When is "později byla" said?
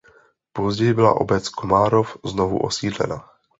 0.53-1.13